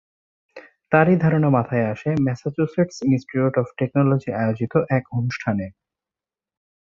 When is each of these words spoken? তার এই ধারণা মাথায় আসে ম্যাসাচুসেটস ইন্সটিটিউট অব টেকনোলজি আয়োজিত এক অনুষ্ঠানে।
তার 0.91 1.05
এই 1.09 1.17
ধারণা 1.17 1.49
মাথায় 1.49 1.85
আসে 1.85 2.09
ম্যাসাচুসেটস 2.25 2.97
ইন্সটিটিউট 3.07 3.53
অব 3.57 3.67
টেকনোলজি 3.77 4.29
আয়োজিত 4.33 4.73
এক 4.89 5.03
অনুষ্ঠানে। 5.13 5.65